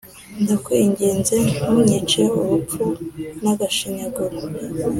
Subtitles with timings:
[0.43, 2.83] ndakwiginze ntunyice urupfu
[3.43, 4.37] n’agashinyaguro”